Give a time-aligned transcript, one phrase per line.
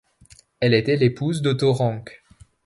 [0.61, 2.23] Elle était l'épouse d'Otto Rank.